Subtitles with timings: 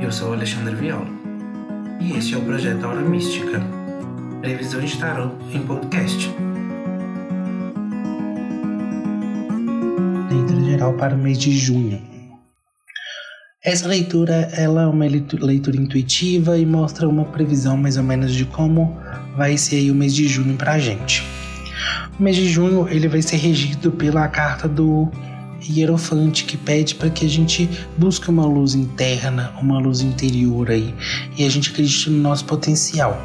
[0.00, 1.06] Eu sou Alexandre Viola
[2.00, 3.60] e este é o projeto Aura Mística,
[4.40, 6.34] previsão de tarot em podcast.
[10.30, 12.00] Leitura geral para o mês de junho.
[13.62, 18.46] Essa leitura ela é uma leitura intuitiva e mostra uma previsão mais ou menos de
[18.46, 18.98] como
[19.36, 21.22] vai ser o mês de junho para a gente.
[22.18, 25.12] O mês de junho ele vai ser regido pela carta do
[25.68, 27.68] Hierofante que pede para que a gente
[27.98, 30.94] busque uma luz interna, uma luz interior aí
[31.36, 33.20] e a gente acredite no nosso potencial.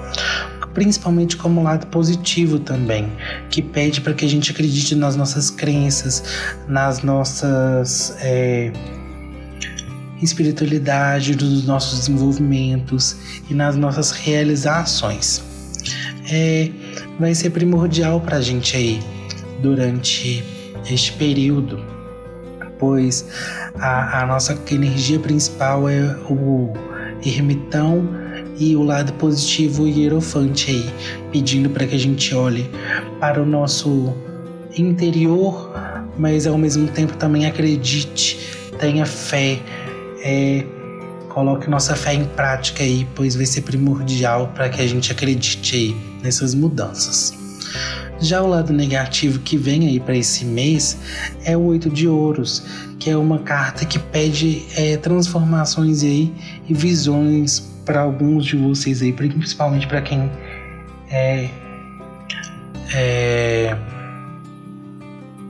[0.73, 3.09] Principalmente como lado positivo também,
[3.49, 6.23] que pede para que a gente acredite nas nossas crenças,
[6.67, 8.73] nas nossas é,
[10.21, 13.15] espiritualidade, dos nossos desenvolvimentos
[13.49, 15.41] e nas nossas realizações.
[16.29, 16.70] É,
[17.17, 18.99] vai ser primordial para a gente aí
[19.62, 20.43] durante
[20.90, 21.95] este período
[22.79, 23.25] pois
[23.75, 26.73] a, a nossa energia principal é o
[27.23, 28.07] ermitão
[28.57, 30.93] e o lado positivo hierofante aí,
[31.31, 32.70] pedindo para que a gente olhe
[33.20, 34.13] para o nosso
[34.77, 35.71] interior,
[36.18, 38.40] mas ao mesmo tempo também acredite,
[38.79, 39.59] tenha fé,
[40.23, 40.65] é,
[41.29, 45.76] coloque nossa fé em prática aí, pois vai ser primordial para que a gente acredite
[45.76, 47.34] aí nessas mudanças.
[48.20, 50.98] Já o lado negativo que vem aí para esse mês
[51.44, 52.63] é o oito de ouros,
[52.98, 56.34] que é uma carta que pede é, transformações aí
[56.68, 60.32] e visões para alguns de vocês aí, principalmente para quem
[61.10, 61.49] é,
[62.93, 63.77] é,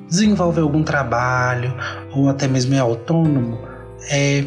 [0.09, 1.73] desenvolve algum trabalho
[2.11, 3.59] ou até mesmo é autônomo,
[4.09, 4.43] é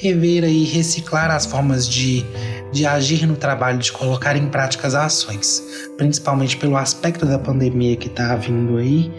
[0.00, 2.24] rever aí, reciclar as formas de
[2.72, 5.62] de agir no trabalho, de colocar em prática as ações,
[5.96, 9.12] principalmente pelo aspecto da pandemia que está vindo aí,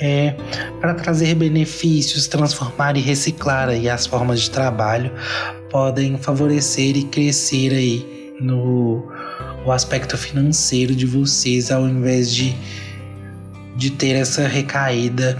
[0.00, 0.34] é,
[0.80, 5.12] para trazer benefícios, transformar e reciclar aí as formas de trabalho,
[5.70, 9.08] podem favorecer e crescer aí no
[9.64, 12.56] o aspecto financeiro de vocês, ao invés de,
[13.76, 15.36] de ter essa recaída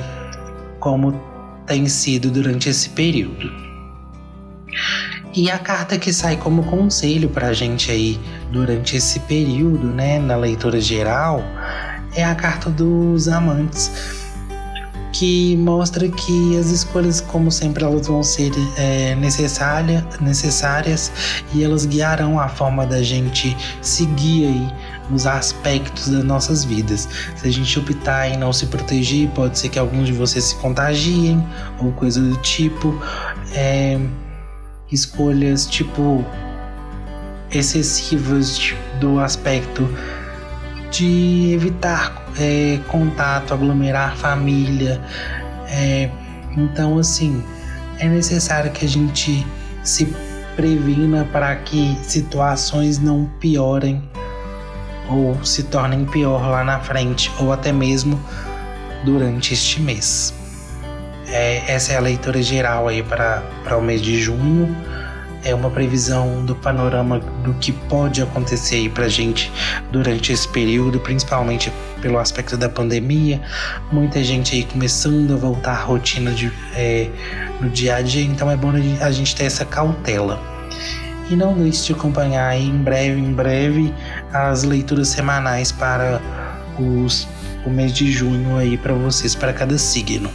[0.79, 1.19] como
[1.67, 3.70] tem sido durante esse período.
[5.33, 8.19] E a carta que sai como conselho para a gente aí
[8.51, 11.45] durante esse período, né, na leitura geral,
[12.15, 13.93] é a carta dos amantes,
[15.13, 21.13] que mostra que as escolhas, como sempre, elas vão ser é, necessária, necessárias
[21.55, 24.73] e elas guiarão a forma da gente seguir aí
[25.09, 27.09] nos aspectos das nossas vidas.
[27.37, 30.57] Se a gente optar em não se proteger, pode ser que alguns de vocês se
[30.57, 31.47] contagiem
[31.79, 33.01] ou coisa do tipo.
[33.53, 34.01] É,
[34.93, 36.25] escolhas tipo
[37.51, 39.89] excessivas do aspecto
[40.91, 45.01] de evitar é, contato, aglomerar família.
[45.69, 46.11] É,
[46.57, 47.43] então, assim,
[47.99, 49.47] é necessário que a gente
[49.83, 50.13] se
[50.57, 54.03] previna para que situações não piorem
[55.09, 58.21] ou se tornem pior lá na frente ou até mesmo
[59.05, 60.35] durante este mês.
[61.33, 63.43] É, essa é a leitura geral aí para
[63.77, 64.77] o mês de junho.
[65.43, 69.51] É uma previsão do panorama do que pode acontecer aí para gente
[69.91, 73.41] durante esse período, principalmente pelo aspecto da pandemia.
[73.91, 77.09] Muita gente aí começando a voltar à rotina de, é,
[77.59, 80.39] no dia a dia, então é bom a gente ter essa cautela.
[81.31, 83.95] E não deixe de acompanhar aí em breve, em breve,
[84.33, 86.21] as leituras semanais para
[86.79, 87.27] os,
[87.65, 90.29] o mês de junho aí para vocês, para cada signo.